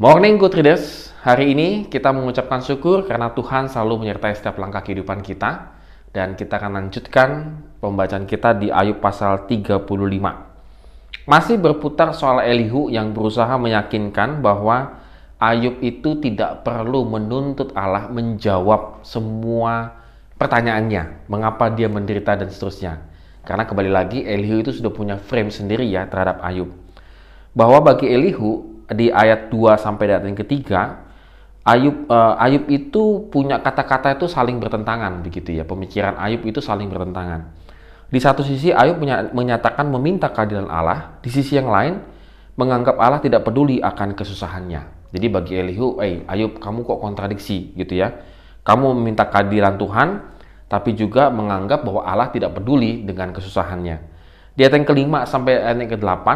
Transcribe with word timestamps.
Morning 0.00 0.40
Good 0.40 0.56
Readers, 0.56 1.12
hari 1.20 1.52
ini 1.52 1.84
kita 1.84 2.08
mengucapkan 2.08 2.64
syukur 2.64 3.04
karena 3.04 3.36
Tuhan 3.36 3.68
selalu 3.68 4.08
menyertai 4.08 4.32
setiap 4.32 4.56
langkah 4.56 4.80
kehidupan 4.80 5.20
kita 5.20 5.76
dan 6.08 6.40
kita 6.40 6.56
akan 6.56 6.72
lanjutkan 6.72 7.28
pembacaan 7.84 8.24
kita 8.24 8.56
di 8.56 8.72
Ayub 8.72 8.96
pasal 8.96 9.44
35. 9.44 9.84
Masih 11.28 11.60
berputar 11.60 12.16
soal 12.16 12.40
Elihu 12.48 12.88
yang 12.88 13.12
berusaha 13.12 13.52
meyakinkan 13.60 14.40
bahwa 14.40 15.04
Ayub 15.36 15.76
itu 15.84 16.16
tidak 16.16 16.64
perlu 16.64 17.04
menuntut 17.04 17.76
Allah 17.76 18.08
menjawab 18.08 19.04
semua 19.04 20.00
pertanyaannya, 20.40 21.28
mengapa 21.28 21.68
dia 21.68 21.92
menderita 21.92 22.40
dan 22.40 22.48
seterusnya. 22.48 23.04
Karena 23.44 23.68
kembali 23.68 23.92
lagi 23.92 24.24
Elihu 24.24 24.64
itu 24.64 24.72
sudah 24.72 24.96
punya 24.96 25.20
frame 25.20 25.52
sendiri 25.52 25.84
ya 25.84 26.08
terhadap 26.08 26.40
Ayub. 26.40 26.72
Bahwa 27.52 27.84
bagi 27.84 28.08
Elihu 28.08 28.79
di 28.90 29.10
ayat 29.10 29.48
2 29.48 29.78
sampai 29.78 30.10
ayat 30.10 30.26
yang 30.26 30.38
ketiga, 30.38 31.10
Ayub 31.60 32.08
uh, 32.08 32.40
Ayub 32.40 32.66
itu 32.72 33.28
punya 33.28 33.60
kata-kata 33.60 34.16
itu 34.16 34.26
saling 34.26 34.56
bertentangan 34.58 35.20
begitu 35.20 35.52
ya. 35.54 35.62
Pemikiran 35.68 36.16
Ayub 36.16 36.42
itu 36.42 36.58
saling 36.58 36.88
bertentangan. 36.88 37.52
Di 38.10 38.18
satu 38.18 38.42
sisi 38.42 38.74
Ayub 38.74 38.98
menyatakan 39.30 39.86
meminta 39.86 40.26
keadilan 40.32 40.66
Allah, 40.66 41.20
di 41.22 41.30
sisi 41.30 41.54
yang 41.54 41.70
lain 41.70 42.02
menganggap 42.58 42.98
Allah 42.98 43.22
tidak 43.22 43.46
peduli 43.46 43.78
akan 43.78 44.18
kesusahannya. 44.18 45.14
Jadi 45.14 45.26
bagi 45.30 45.52
Elihu, 45.58 46.02
"Eh, 46.02 46.26
Ayub, 46.26 46.58
kamu 46.58 46.82
kok 46.82 46.98
kontradiksi 46.98 47.70
gitu 47.78 47.94
ya. 47.94 48.18
Kamu 48.66 48.94
meminta 48.98 49.26
keadilan 49.30 49.78
Tuhan, 49.78 50.08
tapi 50.66 50.98
juga 50.98 51.30
menganggap 51.30 51.86
bahwa 51.86 52.02
Allah 52.02 52.28
tidak 52.34 52.58
peduli 52.58 53.06
dengan 53.06 53.30
kesusahannya." 53.30 53.96
Di 54.58 54.66
ayat 54.66 54.74
yang 54.74 54.86
kelima 54.86 55.24
sampai 55.24 55.56
ayat 55.56 55.78
yang 55.78 55.90
ke-8, 55.94 56.26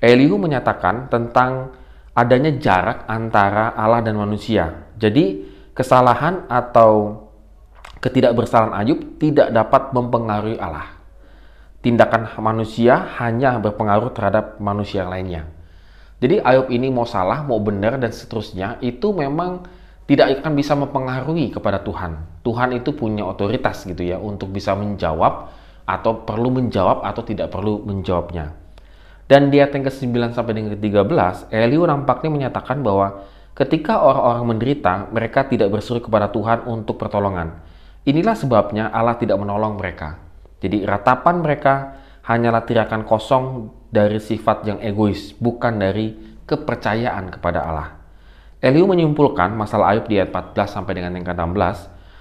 Elihu 0.00 0.36
menyatakan 0.36 1.08
tentang 1.08 1.72
adanya 2.12 2.52
jarak 2.56 3.08
antara 3.08 3.72
Allah 3.72 4.04
dan 4.04 4.16
manusia. 4.16 4.88
Jadi, 4.96 5.44
kesalahan 5.76 6.48
atau 6.48 7.24
ketidakbersalahan 8.00 8.76
Ayub 8.76 9.20
tidak 9.20 9.52
dapat 9.52 9.92
mempengaruhi 9.92 10.56
Allah. 10.60 10.96
Tindakan 11.80 12.40
manusia 12.42 12.98
hanya 13.20 13.60
berpengaruh 13.60 14.10
terhadap 14.10 14.58
manusia 14.58 15.06
lainnya. 15.06 15.46
Jadi 16.16 16.40
Ayub 16.40 16.72
ini 16.72 16.88
mau 16.88 17.04
salah, 17.04 17.44
mau 17.44 17.60
benar 17.60 18.00
dan 18.00 18.08
seterusnya 18.08 18.80
itu 18.80 19.12
memang 19.12 19.68
tidak 20.08 20.40
akan 20.40 20.52
bisa 20.56 20.72
mempengaruhi 20.72 21.52
kepada 21.52 21.82
Tuhan. 21.84 22.40
Tuhan 22.46 22.72
itu 22.78 22.94
punya 22.96 23.26
otoritas 23.26 23.84
gitu 23.84 24.00
ya 24.00 24.16
untuk 24.16 24.54
bisa 24.54 24.72
menjawab 24.72 25.50
atau 25.86 26.12
perlu 26.24 26.50
menjawab 26.50 27.04
atau 27.04 27.22
tidak 27.26 27.52
perlu 27.52 27.84
menjawabnya. 27.84 28.65
Dan 29.26 29.50
di 29.50 29.58
ayat 29.58 29.74
yang 29.74 29.90
ke-9 29.90 30.38
sampai 30.38 30.54
dengan 30.54 30.78
ke-13, 30.78 31.50
Eliu 31.50 31.82
nampaknya 31.82 32.30
menyatakan 32.30 32.78
bahwa 32.78 33.26
ketika 33.58 33.98
orang-orang 33.98 34.54
menderita, 34.54 35.10
mereka 35.10 35.50
tidak 35.50 35.74
berseru 35.74 35.98
kepada 35.98 36.30
Tuhan 36.30 36.62
untuk 36.70 36.94
pertolongan. 36.94 37.58
Inilah 38.06 38.38
sebabnya 38.38 38.86
Allah 38.94 39.18
tidak 39.18 39.34
menolong 39.42 39.82
mereka. 39.82 40.22
Jadi 40.62 40.86
ratapan 40.86 41.42
mereka 41.42 41.98
hanyalah 42.22 42.62
tirakan 42.62 43.02
kosong 43.02 43.74
dari 43.90 44.22
sifat 44.22 44.62
yang 44.62 44.78
egois, 44.78 45.34
bukan 45.42 45.74
dari 45.74 46.38
kepercayaan 46.46 47.26
kepada 47.34 47.66
Allah. 47.66 47.98
Eliu 48.62 48.86
menyimpulkan 48.86 49.50
masalah 49.58 49.94
Ayub 49.94 50.06
di 50.06 50.22
ayat 50.22 50.30
14 50.30 50.70
sampai 50.70 51.02
dengan 51.02 51.18
yang 51.18 51.26
ke-16 51.26 51.76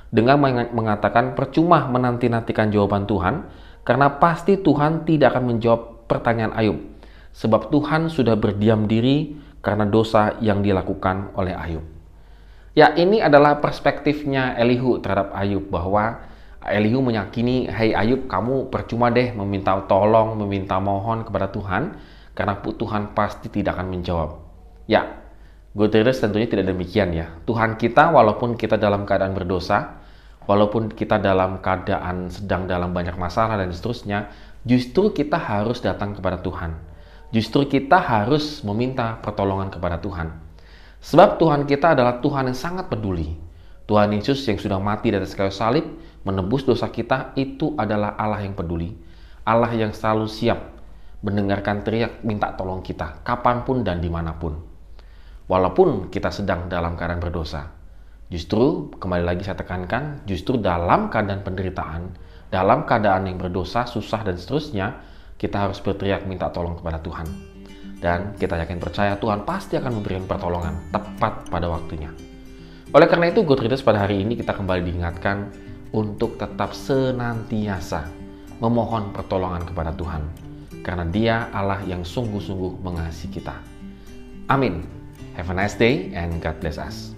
dengan 0.09 0.37
mengatakan 0.73 1.35
percuma 1.35 1.85
menanti-nantikan 1.91 2.69
jawaban 2.71 3.03
Tuhan 3.03 3.45
karena 3.85 4.15
pasti 4.15 4.59
Tuhan 4.59 5.03
tidak 5.03 5.35
akan 5.35 5.43
menjawab 5.55 5.81
pertanyaan 6.07 6.53
Ayub 6.55 6.77
sebab 7.35 7.67
Tuhan 7.67 8.07
sudah 8.07 8.39
berdiam 8.39 8.87
diri 8.87 9.35
karena 9.59 9.83
dosa 9.83 10.39
yang 10.39 10.63
dilakukan 10.63 11.35
oleh 11.35 11.51
Ayub. 11.51 11.83
Ya, 12.71 12.95
ini 12.95 13.19
adalah 13.19 13.59
perspektifnya 13.59 14.55
Elihu 14.55 15.03
terhadap 15.03 15.35
Ayub 15.35 15.67
bahwa 15.67 16.23
Elihu 16.63 17.03
meyakini, 17.03 17.67
"Hai 17.67 17.91
hey 17.91 18.07
Ayub, 18.07 18.31
kamu 18.31 18.71
percuma 18.71 19.11
deh 19.11 19.35
meminta 19.35 19.75
tolong, 19.85 20.39
meminta 20.39 20.79
mohon 20.79 21.27
kepada 21.27 21.51
Tuhan 21.51 21.99
karena 22.33 22.57
Tuhan 22.57 23.11
pasti 23.11 23.51
tidak 23.51 23.79
akan 23.79 23.87
menjawab." 23.91 24.29
Ya, 24.87 25.23
Gutierrez 25.75 26.23
tentunya 26.23 26.47
tidak 26.47 26.71
demikian 26.71 27.11
ya. 27.11 27.35
Tuhan 27.43 27.75
kita 27.75 28.15
walaupun 28.15 28.55
kita 28.55 28.79
dalam 28.79 29.03
keadaan 29.03 29.35
berdosa, 29.35 29.99
walaupun 30.47 30.87
kita 30.87 31.19
dalam 31.19 31.59
keadaan 31.59 32.31
sedang 32.31 32.63
dalam 32.63 32.95
banyak 32.95 33.15
masalah 33.19 33.59
dan 33.59 33.71
seterusnya, 33.75 34.31
justru 34.63 35.11
kita 35.11 35.35
harus 35.35 35.83
datang 35.83 36.15
kepada 36.15 36.39
Tuhan 36.39 36.94
justru 37.33 37.65
kita 37.69 37.97
harus 37.97 38.61
meminta 38.61 39.17
pertolongan 39.21 39.73
kepada 39.73 39.97
Tuhan. 40.01 40.33
Sebab 41.05 41.37
Tuhan 41.37 41.69
kita 41.69 41.93
adalah 41.93 42.17
Tuhan 42.17 42.49
yang 42.49 42.57
sangat 42.57 42.89
peduli. 42.89 43.37
Tuhan 43.85 44.09
Yesus 44.17 44.41
yang 44.49 44.57
sudah 44.57 44.81
mati 44.81 45.13
atas 45.13 45.37
kayu 45.37 45.53
salib, 45.53 45.85
menebus 46.25 46.65
dosa 46.65 46.89
kita, 46.89 47.37
itu 47.37 47.77
adalah 47.77 48.17
Allah 48.17 48.41
yang 48.41 48.57
peduli. 48.57 48.97
Allah 49.45 49.69
yang 49.77 49.93
selalu 49.93 50.25
siap 50.25 50.75
mendengarkan 51.21 51.85
teriak 51.85 52.25
minta 52.25 52.53
tolong 52.57 52.81
kita, 52.81 53.21
kapan 53.21 53.61
pun 53.65 53.85
dan 53.85 54.01
di 54.01 54.09
mana 54.09 54.37
pun. 54.37 54.57
Walaupun 55.45 56.09
kita 56.09 56.33
sedang 56.33 56.65
dalam 56.65 56.97
keadaan 56.97 57.21
berdosa. 57.21 57.69
Justru, 58.33 58.89
kembali 58.97 59.21
lagi 59.21 59.45
saya 59.45 59.61
tekankan, 59.61 60.25
justru 60.25 60.57
dalam 60.57 61.13
keadaan 61.13 61.45
penderitaan, 61.45 62.17
dalam 62.49 62.89
keadaan 62.89 63.29
yang 63.29 63.37
berdosa, 63.37 63.85
susah, 63.85 64.25
dan 64.25 64.33
seterusnya, 64.33 64.97
kita 65.35 65.67
harus 65.67 65.79
berteriak 65.83 66.23
minta 66.27 66.47
tolong 66.51 66.79
kepada 66.79 66.99
Tuhan. 67.03 67.27
Dan 67.99 68.35
kita 68.37 68.59
yakin 68.59 68.77
percaya 68.77 69.13
Tuhan 69.17 69.47
pasti 69.47 69.79
akan 69.79 69.99
memberikan 69.99 70.27
pertolongan 70.29 70.91
tepat 70.91 71.47
pada 71.49 71.67
waktunya. 71.71 72.11
Oleh 72.93 73.07
karena 73.09 73.33
itu, 73.33 73.41
Good 73.41 73.65
Readers 73.65 73.81
pada 73.81 74.05
hari 74.05 74.21
ini 74.21 74.37
kita 74.37 74.53
kembali 74.53 74.85
diingatkan 74.85 75.51
untuk 75.95 76.37
tetap 76.37 76.75
senantiasa 76.75 78.07
memohon 78.61 79.11
pertolongan 79.11 79.63
kepada 79.65 79.91
Tuhan. 79.95 80.21
Karena 80.85 81.03
dia 81.09 81.35
Allah 81.49 81.81
yang 81.89 82.05
sungguh-sungguh 82.05 82.83
mengasihi 82.85 83.41
kita. 83.41 83.57
Amin. 84.47 84.85
Have 85.33 85.49
a 85.49 85.55
nice 85.57 85.73
day 85.73 86.13
and 86.13 86.37
God 86.39 86.61
bless 86.61 86.77
us. 86.77 87.15